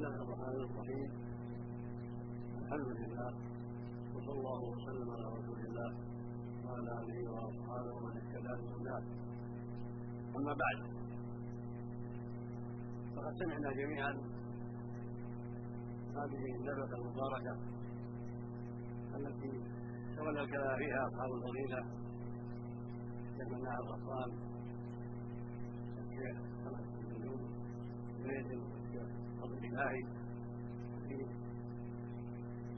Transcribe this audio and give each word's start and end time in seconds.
الله 0.00 0.22
الرحمن 0.22 0.60
الرحيم 0.64 1.10
الحمد 2.60 2.88
لله. 3.00 3.32
وصلى 4.14 4.32
الله 4.38 4.60
وسلم 4.72 5.10
على 5.10 5.26
رسول 5.36 5.60
الله 5.68 5.90
وعلى 6.64 6.90
آله 7.00 7.18
وأصحابه 7.32 7.92
ومن 7.96 8.12
اهتدى 8.20 8.52
بسنته 8.60 9.02
أما 10.36 10.52
بعد 10.62 10.78
فقد 13.16 13.32
سمعنا 13.40 13.72
جميعا 13.72 14.12
هذه 16.16 16.42
اللعبه 16.58 16.92
المباركة 17.00 17.54
التي 19.16 19.52
شغل 20.16 20.38
الكلام 20.38 20.76
فيها 20.78 21.00
أصحاب 21.08 21.30
الفضيلة 21.38 21.80
شيخ 23.36 23.48
مناع 23.48 23.76
الغفران 23.84 24.49
فضل 29.40 29.60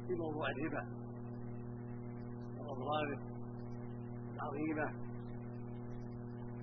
في 0.06 0.14
موضوع 0.14 0.46
الهبة 0.50 0.82
وأضراره 2.58 3.20
العظيمة 4.34 4.86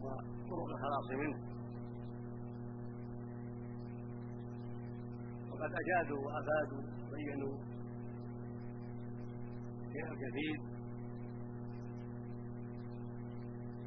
وطرق 0.01 0.69
الخلاص 0.69 1.09
منه 1.11 1.39
وقد 5.51 5.71
أجادوا 5.81 6.19
وافادوا 6.25 6.83
وبينوا 7.07 7.57
شيئا 9.93 10.13
كثير 10.15 10.59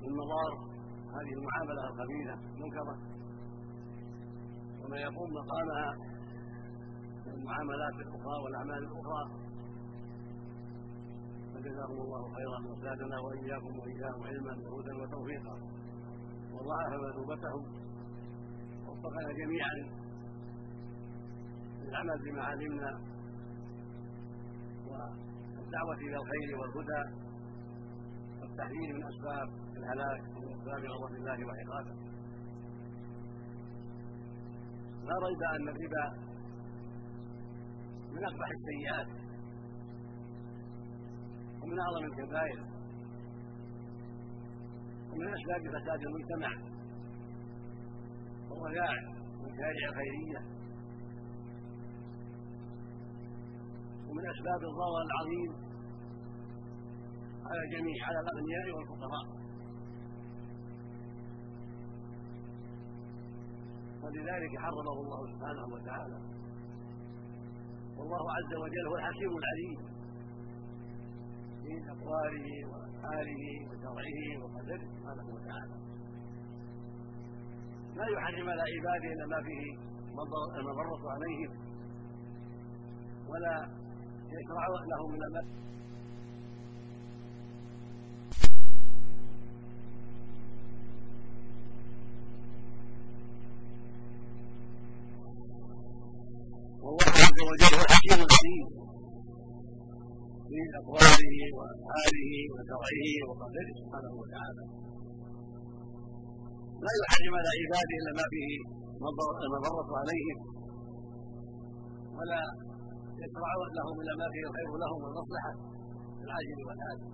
من 0.02 0.12
مضار 0.16 0.52
هذه 1.14 1.32
المعاملة 1.38 1.82
الخبيثة 1.90 2.54
المنكره 2.54 2.96
وما 4.84 4.96
يقوم 4.96 5.30
مقامها 5.32 5.88
من 7.26 7.32
المعاملات 7.32 7.94
الأخرى 7.94 8.36
والأعمال 8.44 8.78
الأخرى. 8.78 9.22
فجزاكم 11.54 11.98
الله 12.06 12.22
خيرا 12.36 12.58
وزادنا 12.70 13.16
وإياكم 13.20 13.78
وإياهم 13.78 14.22
علما 14.22 14.54
وهدى 14.70 14.92
وتوفيقا. 15.00 15.56
وضاعف 16.52 16.92
مثوبتهم 17.08 17.62
وفقنا 18.86 19.32
جميعا 19.32 19.74
للعمل 21.82 22.18
بما 22.24 22.42
علمنا 22.42 23.00
والدعوة 24.86 25.94
إلى 26.06 26.16
الخير 26.16 26.58
والهدى 26.60 27.04
والتحذير 28.40 28.94
من 28.94 29.04
أسباب 29.12 29.48
الهلاك 29.76 30.22
ومن 30.36 30.52
أسباب 30.54 30.82
غضب 30.84 31.14
الله 31.14 31.38
وعقابه. 31.46 31.94
لا 35.02 35.14
ريب 35.26 35.42
أن 35.42 35.68
الربا 35.68 36.06
من 38.12 38.24
اقبح 38.24 38.48
السيئات 38.58 39.06
ومن 41.62 41.78
أعظم 41.80 42.04
الكبائر 42.04 42.60
ومن 45.10 45.28
أسباب 45.34 45.60
فساد 45.74 46.00
المجتمع. 46.06 46.72
وضياع 48.50 48.92
المشاريع 49.40 49.88
الخيريه 49.88 50.40
ومن 54.08 54.24
أسباب 54.30 54.60
الضرر 54.70 55.02
العظيم 55.08 55.52
على 57.46 57.60
الجميع 57.64 58.06
على 58.06 58.18
الأغنياء 58.20 58.76
والفقراء. 58.76 59.26
ولذلك 64.02 64.58
حرمه 64.58 64.96
الله 65.02 65.20
سبحانه 65.32 65.74
وتعالى. 65.74 66.18
والله 67.98 68.32
عز 68.32 68.54
وجل 68.62 68.86
هو 68.88 68.96
الحكيم 68.96 69.32
العليم. 69.42 69.80
في 71.62 71.72
أقواله 71.90 72.48
وأفعاله 72.70 73.44
وشرعه 73.68 74.18
وقدره 74.42 74.84
سبحانه 74.96 75.26
وتعالى. 75.34 75.76
لا 77.96 78.06
يحرم 78.08 78.48
على 78.50 78.62
عباده 78.62 79.12
إلا 79.12 79.26
ما 79.26 79.42
فيه 79.42 79.64
المضرة 80.58 81.10
عليهم. 81.10 81.52
ولا 83.28 83.56
يشرع 84.36 84.66
لهم 84.92 85.12
من 85.12 85.22
المال 97.32 97.52
وجل 97.52 97.74
هو 97.78 97.84
الحكيم 97.88 98.18
العليم 98.28 98.66
في 100.48 100.58
أقواله 100.80 101.34
وأفعاله 101.56 102.32
وشرعه 102.52 103.04
وقدره 103.28 103.70
سبحانه 103.80 104.12
وتعالى. 104.20 104.64
لا 106.84 106.92
يحرم 107.00 107.34
على 107.40 107.50
عباده 107.60 107.94
إلا 108.00 108.12
ما 108.18 108.24
فيه 108.32 108.52
المضرة 109.54 109.94
عليهم. 110.02 110.38
ولا 112.16 112.42
يشرع 113.22 113.52
لهم 113.78 113.96
إلا 114.02 114.14
ما 114.20 114.26
فيه 114.32 114.44
الخير 114.48 114.70
لهم 114.82 114.98
والمصلحة 115.04 115.52
في 116.16 116.22
العاجل 116.28 116.58
والآجل 116.68 117.10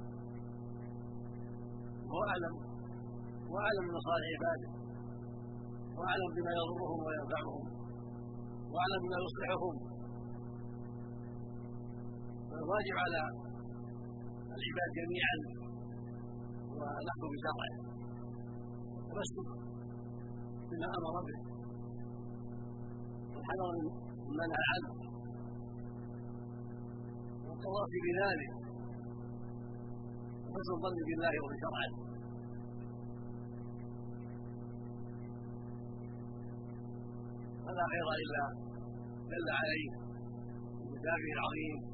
هو 2.12 2.20
أعلم. 2.32 2.54
واعلم 3.52 3.84
بمصالح 3.88 4.28
عباده. 4.34 4.70
واعلم 5.98 6.30
بما 6.36 6.52
يضرهم 6.60 7.00
وينفعهم. 7.06 7.64
واعلم 8.72 9.00
بما 9.04 9.18
يصلحهم. 9.26 9.97
فالواجب 12.50 12.96
على 13.04 13.20
العباد 14.56 14.90
جميعا 14.98 15.36
ونحن 16.78 17.22
بشرعه. 17.32 17.72
التمسك 18.98 19.48
بما 20.70 20.88
أمر 20.98 21.14
به 21.28 21.40
والحذر 23.32 23.68
مما 24.26 24.44
نهى 24.52 24.64
عنه 24.72 24.90
والتواصي 27.46 27.98
بذلك 28.06 28.52
وحسن 30.44 30.72
الظن 30.76 30.98
بالله 31.08 31.34
وبشرعه. 31.44 31.92
فلا 37.64 37.84
خير 37.92 38.08
إلا 38.22 38.44
دل 39.32 39.48
عليه. 39.60 39.90
بكتابه 40.78 41.30
العظيم. 41.36 41.87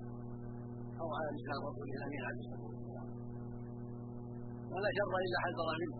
أو 1.00 1.08
على 1.16 1.28
لسان 1.36 1.58
رسول 1.68 1.88
الامين 1.96 2.22
عليه 2.28 2.42
الصلاه 2.44 2.64
والسلام 2.68 3.08
ولا 4.72 4.90
شر 4.98 5.12
إلا 5.26 5.38
حذر 5.44 5.68
منه. 5.82 5.98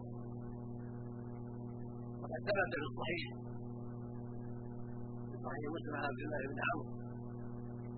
وقد 2.21 2.41
ثبت 2.49 2.72
في 2.81 2.87
الصحيح. 2.91 3.25
في 5.28 5.37
صحيح 5.47 5.65
مسلم 5.77 5.94
عن 5.99 6.05
عبد 6.10 6.22
الله 6.27 6.41
بن 6.50 6.59
عمرو. 6.69 6.93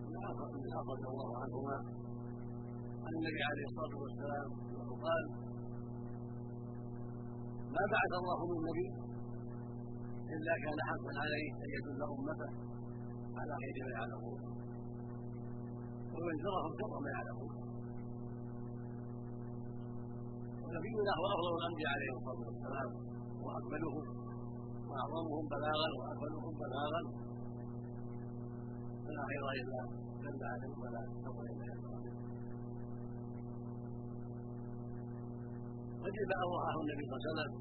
بن 0.06 0.14
العاص 0.16 0.88
رضي 0.94 1.06
الله 1.12 1.30
عنهما. 1.42 1.76
عن 3.04 3.12
النبي 3.18 3.42
عليه 3.50 3.64
الصلاة 3.70 3.94
والسلام. 4.02 4.48
انه 4.68 4.90
قال 5.06 5.24
ما 7.74 7.82
بعث 7.94 8.12
الله 8.20 8.38
من 8.50 8.58
نبي 8.68 8.86
إلا 10.34 10.54
كان 10.64 10.78
حقا 10.88 11.12
عليه 11.24 11.48
أن 11.62 11.68
يدل 11.76 12.00
أمته 12.14 12.50
على 13.38 13.52
خير 13.60 13.76
ما 13.86 13.92
يعلمون. 13.96 14.66
وينذرهم 16.25 16.72
شر 16.78 16.94
ما 17.04 17.10
يعلمون. 17.15 17.53
ونبينا 20.62 21.12
هو 21.19 21.27
افضل 21.34 21.53
الأنبياء 21.60 21.91
عليه 21.97 22.10
الصلاة 22.16 22.41
والسلام 22.49 22.91
وأكملهم 23.44 24.04
وأعظمهم 24.88 25.44
بلاغا 25.53 25.88
وأكملهم 25.99 26.53
بلاغا. 26.62 27.03
فلا 29.05 29.23
خير 29.31 29.44
إلا 29.61 29.81
دل 30.25 30.43
عليهم 30.52 30.79
ولا 30.82 31.02
شر 31.23 31.38
إلا 31.52 31.76
وجب 36.02 36.31
اوضحه 36.44 36.76
النبي 36.82 37.05
صلى 37.06 37.17
الله 37.17 37.23
عليه 37.25 37.32
وسلم 37.32 37.52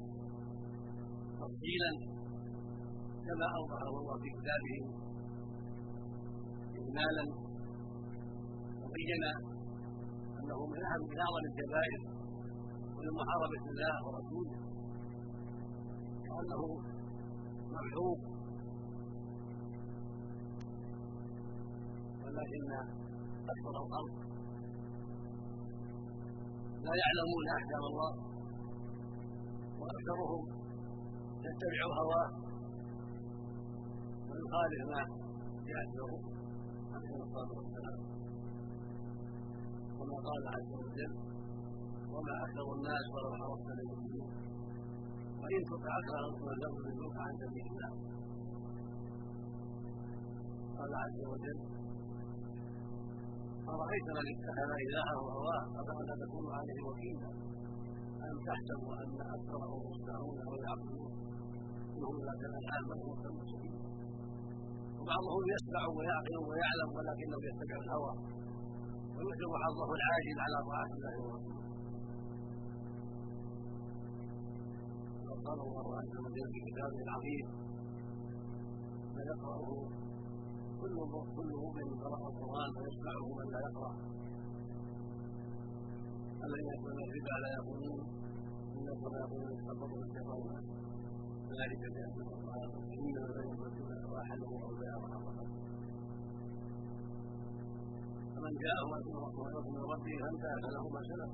تفصيلا 1.40 1.92
كما 3.26 3.46
أوضحه 3.58 3.92
الله 4.00 4.16
في 4.22 4.28
كتابه 4.36 4.76
اجمالا 6.80 7.24
بين 8.96 9.22
أنه 10.38 10.58
من 10.72 10.80
أحد 10.88 11.00
من 11.10 11.18
اعظم 11.24 11.42
الكبائر 11.50 12.00
ومن 12.94 13.10
محاربه 13.20 13.64
الله 13.72 13.94
ورسوله 14.06 14.56
وأنه 16.30 16.62
مرحوم 17.76 18.18
ولكن 22.22 22.64
أكثر 23.52 23.74
الخلق 23.84 24.14
لا 26.86 26.94
يعلمون 27.02 27.44
أحكام 27.58 27.82
الله 27.90 28.12
وأكثرهم 29.80 30.42
يتبع 31.46 31.82
هواه 32.00 32.30
ويخالف 34.28 34.82
ما 34.92 35.02
يأجر 35.72 36.10
عليه 36.94 37.16
الصلاة 37.24 37.52
والسلام 37.58 37.98
كما 39.98 40.16
قال 40.28 40.42
عز 40.56 40.72
وجل 40.84 41.12
وما 42.12 42.34
أكثر 42.44 42.66
الناس 42.76 43.04
ولو 43.14 43.30
حرصت 43.40 43.68
للمؤمنين 43.78 44.28
وإن 45.40 45.60
تطع 45.70 45.92
أكثر 46.00 46.22
الناس 46.28 46.74
يضلوك 46.88 47.16
عن 47.24 47.32
سبيل 47.42 47.66
الله 47.72 47.90
قال 50.78 50.92
عز 51.04 51.20
وجل 51.32 51.58
أرأيت 53.74 54.08
من 54.16 54.26
اتخذ 54.32 54.70
إلهه 54.84 55.18
هواه 55.36 55.62
أفلا 55.80 56.14
تكون 56.22 56.46
عليه 56.58 56.80
وكيلا؟ 56.88 57.30
أم 58.26 58.36
تحسب 58.48 58.82
أن 59.02 59.10
أكثرهم 59.36 59.80
يسمعون 59.90 60.38
أو 60.46 60.52
يعقلون؟ 60.64 61.10
إنهم 61.94 62.16
لا 62.26 62.34
كالأنعام 62.40 62.82
بل 62.88 62.98
هم 63.06 63.14
كالمسلمين 63.22 63.76
وبعضهم 64.98 65.44
يسمع 65.54 65.82
ويعقل 65.96 66.36
ويعلم 66.48 66.90
ولكنه 66.96 67.38
يتبع 67.48 67.76
الهوى. 67.84 68.12
ويحجب 69.16 69.52
حظه 69.64 69.90
العاجل 69.98 70.36
على 70.44 70.58
طاعة 70.68 70.90
الله. 70.96 71.16
قال 75.46 75.60
الله 75.68 75.86
عز 76.00 76.14
وجل 76.24 76.46
في 76.52 76.58
كتابه 76.66 76.98
العظيم 77.06 77.46
ما 79.14 79.22
يقرأه 79.30 79.68
كل 80.80 80.94
كل 81.36 81.50
مؤمن 81.62 81.88
قرأ 82.02 82.20
القرآن 82.30 82.70
ويسمعه 82.78 83.26
من 83.38 83.46
لا 83.54 83.60
يقرأ. 83.68 83.92
الذين 86.46 86.68
يأكلون 86.72 86.98
الربا 87.06 87.34
لا 87.44 87.50
يقولون 87.58 88.00
إنكم 88.76 89.06
لا 89.14 89.18
يقولون 89.24 89.52
يتقبل 89.58 89.98
الشيطان 90.06 90.64
ذلك 91.60 91.82
بأنهم 91.94 92.38
قالوا 92.48 92.80
إنما 92.96 93.28
لا 93.36 93.42
يملكون 93.48 93.90
أحدهم 94.22 94.58
أو 94.66 94.72
لا 94.80 94.86
يرحم 94.94 95.24
جاءه 98.64 98.90
موعظة 99.36 99.66
من 99.74 99.82
ربه 99.92 100.14
فانتهى 100.22 100.56
فله 100.64 100.84
ما 100.94 101.00
سلف 101.08 101.30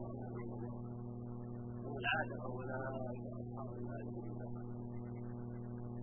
ومن 1.85 2.05
عاد 2.13 2.31
فأولئك 2.43 3.25
أصحاب 3.41 3.71
النار 3.79 4.05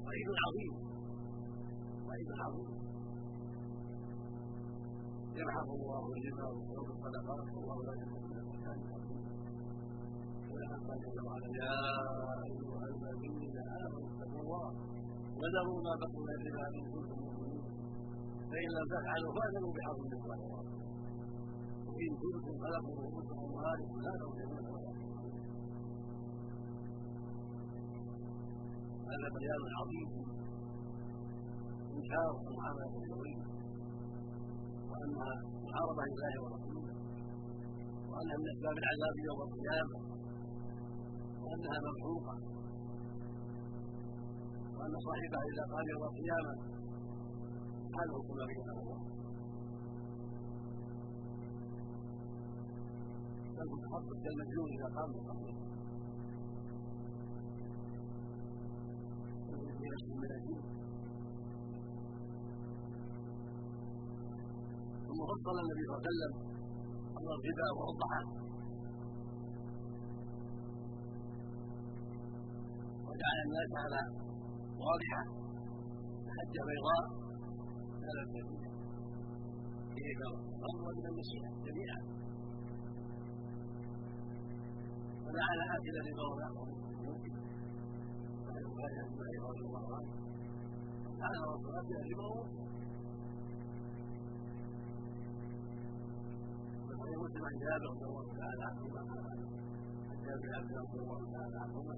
وعيد 0.06 0.30
عظيم 0.46 0.74
وعيد 2.08 2.30
عظيم 2.44 2.70
يرحم 5.40 5.70
الله 5.78 6.02
الربا 6.18 6.46
ويرد 6.50 6.90
الصدقات 6.96 7.48
والله 7.56 7.78
لا 7.88 7.94
يحب 8.02 8.24
ولقد 10.52 10.82
قال 10.88 11.00
جل 11.06 11.20
وعلا 11.28 11.50
يا 11.62 11.74
أيها 12.50 12.86
الذين 12.94 13.58
آمنوا 13.84 14.10
اتقوا 14.12 14.42
الله 14.44 14.68
وذروا 15.40 15.80
ما 15.88 15.94
بقي 16.02 16.20
من 16.26 16.30
الربا 16.36 16.66
إن 16.78 16.86
كنتم 16.94 17.18
مؤمنين. 17.26 17.64
فإن 18.52 18.70
لم 18.78 18.86
تفعلوا 18.94 19.32
فأذنوا 19.38 19.72
بحرب 19.76 20.00
من 20.06 20.14
الله. 20.20 20.89
وان 22.00 22.16
كنتم 22.24 22.56
خلقوا 22.64 22.96
رؤوس 23.04 23.30
اموالكم 23.46 23.98
لا 24.06 24.14
تظلمون 24.22 24.64
هذا 29.10 29.28
بيان 29.38 29.62
عظيم 29.80 30.10
انكار 31.96 32.32
المعامله 32.50 32.94
الشرعيه 33.00 33.44
وانها 34.90 35.32
محاربه 35.66 36.04
لله 36.12 36.34
ورسوله 36.44 36.94
وانها 38.10 38.38
من 38.42 38.48
اسباب 38.54 38.76
العذاب 38.84 39.16
يوم 39.28 39.40
القيامه 39.48 39.98
وانها 41.44 41.78
ممحوقه 41.88 42.36
وان 44.78 44.94
صاحبها 45.08 45.44
اذا 45.52 45.64
قام 45.74 45.86
يوم 45.94 46.04
القيامه 46.12 46.54
حاله 47.96 48.18
كما 48.28 48.44
بين 48.52 48.70
الله 48.78 49.19
متخصص 53.74 54.18
كالمجنون 54.24 54.70
اذا 54.76 54.88
قام 54.96 55.10
ثم 65.08 65.20
فصل 65.32 65.56
النبي 65.64 65.84
صلى 65.88 65.96
الله 65.96 66.04
عليه 66.04 66.12
وسلم 66.12 66.34
أمر 67.18 67.32
الربا 67.38 67.68
ووضحه 67.78 68.24
وجعل 73.08 73.38
الناس 73.46 73.72
على 73.84 74.02
واضحه 74.86 75.24
حج 76.36 76.56
بيضاء 76.68 77.04
على 78.08 78.22
الكبير 78.26 78.72
فيه 79.94 80.12
الامر 80.60 80.86
من 80.98 81.06
المسيح 81.12 81.44
جميعا. 81.68 82.00
الربا 85.30 86.64
ممكن 87.08 87.34
ويبقى 88.46 88.86
رضي 89.50 89.64
الله 89.68 89.86
عنه 89.96 90.12
لعن 91.20 91.36
رسول 91.52 91.66
الله 91.70 91.84
الربا 92.02 92.40
مسلم 97.24 97.44
عن 97.46 97.56
جابر 97.64 97.86
رضي 97.94 98.06
الله 98.10 98.26
تعالى 98.40 98.64
عنهما 98.70 99.02
عن 100.10 100.18
جابر 100.26 100.50
عبد 100.58 100.72
رضي 100.84 101.00
الله 101.04 101.22
تعالى 101.34 101.58
عنهما 101.66 101.96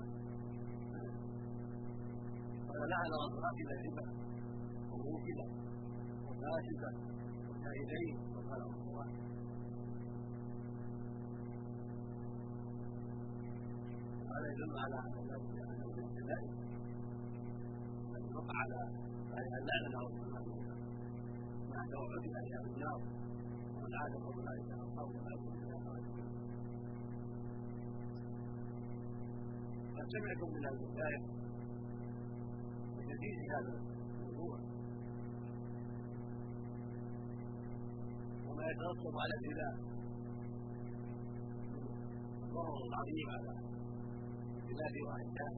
قال 2.69 2.81
لعن 2.93 3.11
رجل 3.23 3.41
اكل 3.51 3.69
الربا 3.77 4.05
وموكلا 4.91 5.45
وكاشفا 6.27 6.91
وشاهدين 7.49 8.15
وقال 8.35 8.61
الله 8.61 9.07
يدل 14.51 14.73
على 14.83 14.97
ان 15.05 15.13
ذلك 15.31 15.49
من 15.97 16.03
ابتدائه 16.07 16.49
ان 18.17 18.23
وقع 18.37 18.55
على 18.63 18.79
ان 19.37 19.63
لعن 19.67 19.93
رسول 20.05 20.23
الله 20.27 20.43
مع 21.71 21.81
توعد 21.93 22.25
أهل 22.39 22.53
النار 22.71 22.99
والعادة 23.81 24.19
أولئك 24.25 24.69
أصحاب 24.85 25.09
قد 29.95 30.07
سمعتم 30.13 30.49
من 30.55 30.65
البداية 30.71 31.21
بجديد 32.95 33.37
هذا 33.55 33.73
الموضوع 34.19 34.57
وما 38.47 38.63
يترتب 38.71 39.15
على 39.23 39.33
البلاد 39.39 39.77
ضرر 42.53 42.79
عظيم 42.99 43.29
على 43.35 43.51
البلاد 44.71 44.95
واهلها 45.07 45.49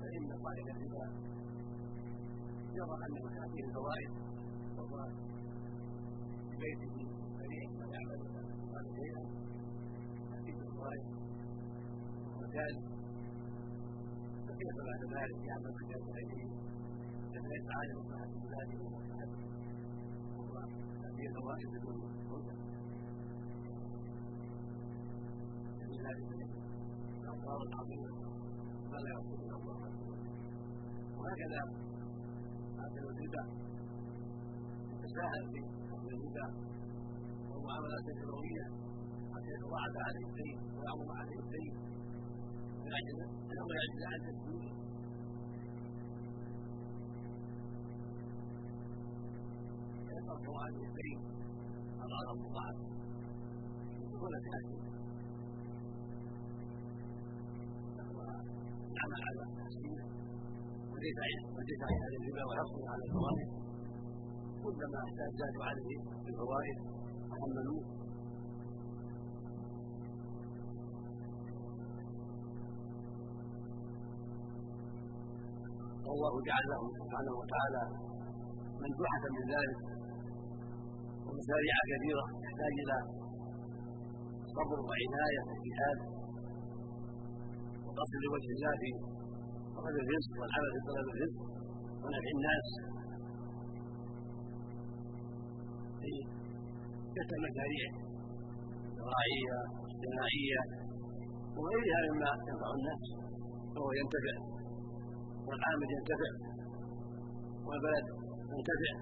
فإن 0.00 0.24
صاحب 0.44 0.66
الربا 0.72 1.06
يرى 2.78 2.96
ان 3.06 3.16
هذه 3.38 3.60
الفوائد 3.66 4.12
وهو 4.76 4.96
في 6.48 6.54
بيته 6.62 6.96
فريق 7.38 7.70
ويعمل 7.80 8.20
هذا 8.74 8.90
شيئا 8.98 9.22
هذه 10.32 10.54
الفوائد 10.66 11.06
ومجال 12.32 12.74
فكيف 14.46 14.76
بعد 14.88 15.02
ذلك 15.16 15.38
يعمل 15.50 15.72
مجال 15.80 16.02
غيره 16.16 16.44
لم 17.34 17.44
يسعى 17.56 17.84
لمصلحه 17.88 18.32
بلاده 18.44 18.78
ومصلحته 18.84 19.40
هذه 21.04 21.24
الفوائد 21.30 21.68
بدون 21.74 22.13
هذه 26.08 26.28
الاخبار 27.22 27.58
العظيمه 27.68 28.08
ما 28.90 28.96
لا 29.04 29.10
يعصيه 29.14 29.52
الله 29.58 29.78
وهكذا 31.18 31.60
من 32.94 33.04
الربا 33.12 33.44
يتساهل 34.92 35.42
في 35.52 35.60
حكم 35.90 36.06
الربا 36.16 36.46
والمعاملات 37.50 38.06
الربويه 38.14 38.64
حتى 39.34 39.50
يتضاعف 39.56 39.94
عليه 40.06 40.26
الدين 40.30 40.58
ويعظم 40.76 41.10
عليه 41.20 41.38
الدين 41.44 41.74
ويعجز 42.84 44.02
عن 44.10 44.18
تسليمه 44.28 44.72
فيصرف 50.06 50.56
عليه 50.64 50.84
الدين 50.88 51.18
اضعاف 52.04 52.36
مضاعفه 52.46 52.86
بسهوله 54.00 54.40
حاجة 54.52 54.83
العمل 59.04 59.22
على 59.28 59.42
تحسينه 59.58 60.04
والدفاع 60.92 61.92
عن 62.04 62.12
الربا 62.18 62.42
وحصره 62.48 62.86
على 62.92 63.02
الفوائد 63.08 63.48
كلما 64.64 64.98
احتاج 65.06 65.54
عليه 65.68 65.98
بالفوائد 66.24 66.76
تحملوه 67.30 67.84
والله 76.06 76.34
جعل 76.48 76.64
لهم 76.72 76.88
سبحانه 77.00 77.34
وتعالى 77.40 77.82
منفوحة 78.82 79.24
من 79.36 79.44
ذلك. 79.54 79.80
ومساريع 81.26 81.76
كثيرة 81.92 82.24
تحتاج 82.44 82.74
إلى 82.82 82.96
صبر 84.56 84.78
وعناية 84.88 85.40
واجتهاد 85.48 86.13
وقصد 87.94 88.16
لوجه 88.24 88.50
الله 88.56 88.72
في 88.82 88.90
طلب 89.76 89.96
الرزق 90.04 90.32
والعمل 90.40 90.70
في 90.74 90.80
طلب 90.88 91.06
الرزق 91.14 91.42
ونفع 92.02 92.30
الناس. 92.36 92.68
في 96.00 96.12
شتى 97.14 97.34
المشاريع 97.38 97.88
زراعية 98.98 99.56
اجتماعية 99.88 100.60
وغيرها 101.56 102.00
مما 102.08 102.30
ينفع 102.48 102.68
الناس 102.78 103.02
وهو 103.76 103.90
ينتفع 104.00 104.36
والعامل 105.48 105.88
ينتفع 105.96 106.32
والبلد 107.66 108.06
ينتفع. 108.54 108.94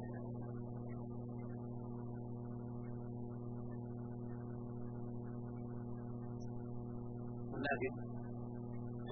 ولكن 7.52 8.11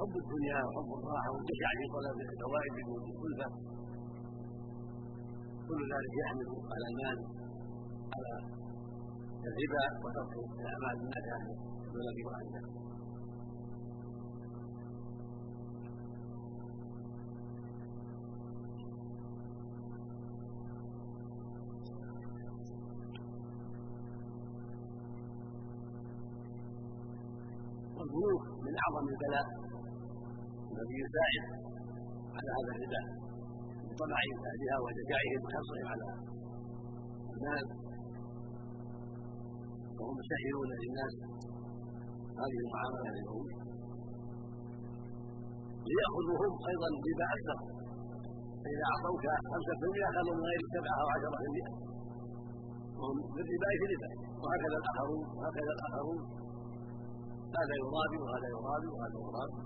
حب 0.01 0.15
الدنيا 0.23 0.59
وحب 0.67 0.91
الراحة 0.99 1.29
والجشع 1.35 1.71
في 1.79 1.85
طلب 1.95 2.17
الفوائد 2.27 2.75
كلفة 3.23 3.49
كل 5.69 5.81
ذلك. 5.93 6.13
يحمل 6.23 6.49
على 6.75 6.87
المال 6.91 7.19
على 8.15 8.33
الربا 9.49 9.85
وترك 10.03 10.33
الأعمال 10.61 10.97
النافعة 11.05 11.41
التي 12.01 12.23
وعنده 12.29 12.63
والبنوك 28.11 28.45
من 28.67 28.75
أعظم 28.85 29.05
البلاء. 29.15 29.47
الذي 30.73 30.97
يساعد 31.05 31.45
على 32.37 32.51
هذا 32.57 32.71
الرداء 32.75 33.07
بطمع 33.89 34.19
اهلها 34.51 34.77
وشجاعهم 34.83 35.41
وحرصهم 35.45 35.87
على 35.93 36.07
المال. 37.35 37.65
وهم 39.99 40.17
يسهلون 40.23 40.71
للناس 40.83 41.15
هذه 42.41 42.59
المعاملة 42.65 43.09
اليوميه 43.15 43.59
ليأخذوا 45.89 46.37
أيضا 46.71 46.89
ربا 47.07 47.27
أعطوك 48.91 49.25
خمسة 49.53 49.73
في 49.81 49.85
المئة 49.89 50.07
أخذوا 50.11 50.35
من 50.39 50.45
غير 50.51 50.63
سبعة 50.75 50.95
في 51.41 51.47
المئة. 51.49 51.73
وهم 52.99 53.17
بالربا 53.35 53.71
في 53.81 53.85
ربا 53.93 54.11
وهكذا 54.43 54.77
الآخرون 54.83 55.25
وهكذا 55.37 55.73
الآخرون. 55.77 56.40
هذا 57.59 57.75
يرابي 57.83 58.19
وهذا 58.25 58.47
يرابي 58.55 58.89
وهذا 58.95 59.17
يرابي 59.27 59.63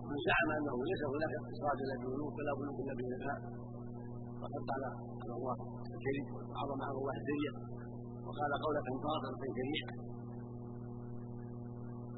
ومن 0.00 0.18
زعم 0.28 0.48
أنه 0.58 0.74
ليس 0.90 1.02
هناك 1.12 1.32
اقتصاد 1.40 1.78
الا 1.84 1.94
بالبنوك 2.00 2.34
ولا 2.38 2.52
بنوك 2.58 2.78
الا 2.84 2.94
بالنساء 2.98 3.38
فقد 4.40 4.62
قال 4.70 4.82
على 5.22 5.34
الله 5.38 5.56
الكريم 5.94 6.26
وعظم 6.34 6.80
على 6.86 6.96
الله 7.00 7.14
الدنيا 7.22 7.52
وقال 8.26 8.52
قولة 8.64 8.88
باطلة 9.04 9.40
كريهة 9.58 9.92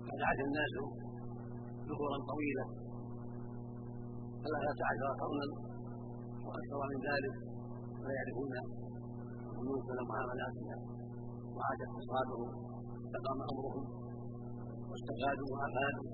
قد 0.08 0.20
عاش 0.28 0.38
الناس 0.48 0.72
ذكورا 1.90 2.16
طويلة 2.32 2.64
ثلاثة 4.44 4.80
عشر 4.90 5.08
قرنا 5.20 5.69
وأكثر 6.46 6.80
من 6.92 6.98
ذلك 7.08 7.34
ولا 8.00 8.12
يعرفون 8.18 8.52
البنوك 9.50 9.84
ولا 9.90 10.02
معاملاتها 10.10 10.76
وعاد 11.56 11.80
اقتصادهم 11.88 12.48
استقام 13.04 13.38
أمرهم 13.52 13.84
واستفادوا 14.90 15.48
وأفادوا. 15.52 16.08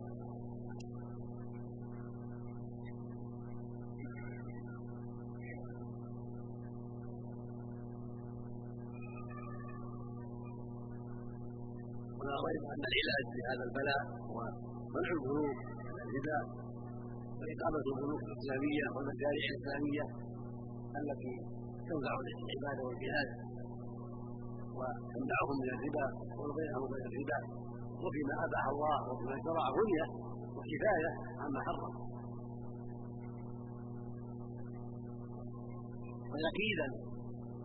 ولا 12.19 12.37
ريب 12.47 12.63
أن 12.75 12.83
العلاج 12.91 13.25
في 13.35 13.41
هذا 13.51 13.65
البلاء 13.69 14.03
هو 14.31 14.39
منع 14.95 15.11
البنوك 15.19 15.59
من 15.87 16.01
الربا 16.05 16.66
وإقامة 17.47 17.79
البنوك 17.91 18.23
الإسلامية 18.29 18.85
والمشاريع 18.95 19.45
الإسلامية 19.55 20.05
التي 21.01 21.35
تنفع 21.89 22.15
العباد 22.23 22.79
والجهاد 22.87 23.29
وتمنعهم 24.79 25.57
من 25.63 25.69
الربا 25.77 26.07
وتضيعهم 26.39 26.89
من 26.95 27.03
الربا 27.09 27.39
وفيما 28.03 28.35
أباح 28.47 28.65
الله 28.75 28.97
وفيما 29.09 29.37
شرع 29.47 29.65
غنية 29.79 30.07
وكفاية 30.57 31.11
عما 31.43 31.61
حرم. 31.67 31.95
ويقينا 36.33 36.87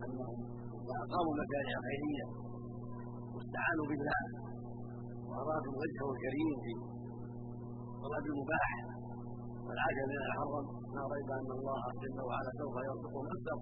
أنهم 0.04 0.38
إذا 0.82 0.96
أقاموا 1.04 1.34
مشاريع 1.42 1.76
خيرية 1.88 2.26
واستعانوا 3.34 3.86
بالله 3.90 4.22
وأرادوا 5.28 5.74
وجهه 5.82 6.08
الكريم 6.14 6.48
في 6.64 6.72
طلب 8.02 8.24
المباح 8.32 8.70
والعجل 9.72 10.04
من 10.12 10.20
الحرم 10.28 10.64
لا 10.96 11.02
ريب 11.14 11.28
أن 11.40 11.50
الله 11.58 11.82
جل 12.02 12.18
وعلا 12.28 12.50
سوف 12.60 12.74
يرزقهم 12.88 13.26
أكثر 13.34 13.58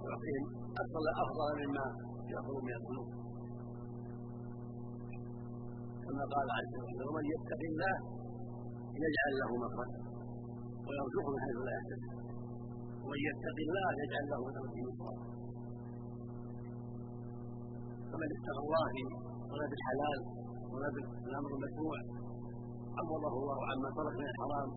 ويعطيهم 0.00 0.44
افضل 0.82 1.04
أفضل 1.24 1.48
مما 1.62 1.86
ياخذ 2.32 2.54
من 2.66 2.74
الذنوب. 2.78 3.08
كما 6.04 6.24
قال 6.34 6.46
عز 6.58 6.74
وجل 6.82 7.00
ومن 7.08 7.24
يتق 7.34 7.60
الله 7.70 7.96
يجعل 9.04 9.32
له 9.40 9.50
مخرجا 9.64 10.00
ويرزقه 10.86 11.28
من 11.34 11.40
حيث 11.44 11.58
لا 11.66 11.72
يحتسب 11.78 12.12
ومن 13.02 13.20
يتق 13.28 13.56
الله 13.66 13.88
يجعل 14.02 14.24
له 14.32 14.40
من 14.46 14.54
امره 14.62 14.78
فمن 18.10 18.28
اتقى 18.36 18.60
الله 18.64 18.84
في 18.94 19.02
طلب 19.52 19.70
الحلال 19.78 20.18
طلب 20.74 20.94
الامر 21.28 21.50
المشروع 21.56 21.98
عوضه 22.98 23.34
الله 23.40 23.58
عما 23.70 23.88
ترك 23.98 24.14
من 24.20 24.28
الحرام. 24.34 24.70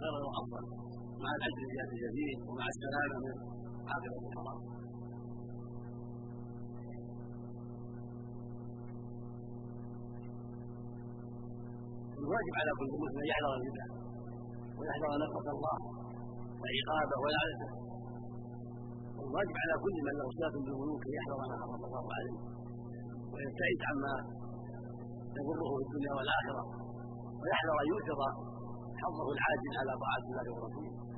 خيرا 0.00 0.20
وافضل 0.26 0.64
مع 1.22 1.30
العجل 1.38 1.62
في 1.70 1.94
الجديد 1.96 2.38
ومع 2.48 2.66
السلامه 2.74 3.16
من 3.24 3.34
عاقبه 3.90 4.20
الحرام 4.28 4.58
الواجب 12.20 12.54
على 12.60 12.72
كل 12.78 12.90
مسلم 13.02 13.20
أن 13.24 13.28
يحذر 13.32 13.52
البدع 13.58 13.86
ويحذر 14.78 15.10
نقص 15.24 15.46
الله 15.56 15.76
وعقابه 16.60 17.16
ولعنته 17.24 17.70
والواجب 19.18 19.56
على 19.64 19.74
كل 19.84 19.96
من 20.06 20.14
له 20.20 20.26
صله 20.36 20.50
بالملوك 20.64 21.02
أن 21.08 21.12
يحذر 21.18 21.36
ما 21.40 21.56
حرم 21.60 21.82
الله 21.88 22.04
عليه 22.16 22.36
ويبتعد 23.32 23.80
عما 23.88 24.14
يضره 25.36 25.70
في 25.76 25.82
الدنيا 25.86 26.12
والآخرة 26.18 26.62
ويحذر 27.40 27.76
أن 27.82 27.88
يؤثر 27.92 28.49
حظه 29.02 29.26
العاجل 29.36 29.72
على 29.80 29.92
طاعة 30.02 30.24
الله 30.30 30.46
ورسوله. 30.54 31.09